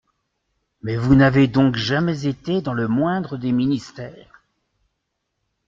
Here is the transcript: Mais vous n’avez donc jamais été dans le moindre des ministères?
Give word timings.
Mais 0.81 0.97
vous 0.97 1.13
n’avez 1.13 1.47
donc 1.47 1.75
jamais 1.75 2.25
été 2.25 2.63
dans 2.63 2.73
le 2.73 2.87
moindre 2.87 3.37
des 3.37 3.51
ministères? 3.51 4.43